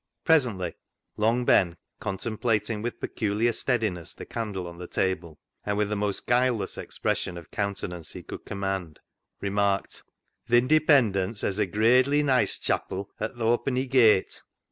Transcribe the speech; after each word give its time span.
Presently 0.23 0.73
Long 1.15 1.45
Ben, 1.45 1.77
contemplating 1.99 2.81
with 2.81 2.99
peculiar 2.99 3.53
steadiness 3.53 4.15
the 4.15 4.25
candle 4.25 4.65
on 4.65 4.79
the 4.79 4.87
table, 4.87 5.39
and 5.63 5.77
with 5.77 5.89
the 5.89 5.95
most 5.95 6.25
guileless 6.25 6.75
expression 6.75 7.37
of 7.37 7.51
countenance 7.51 8.13
he 8.13 8.23
could 8.23 8.43
command, 8.43 8.99
remarked 9.41 10.01
—"Th' 10.49 10.53
Independents 10.53 11.41
hez 11.41 11.59
a 11.59 11.67
gradely 11.67 12.23
nice 12.23 12.57
chapil 12.57 13.09
at 13.19 13.35
th' 13.35 13.43
Hawpenny 13.43 13.85
Gate." 13.85 14.41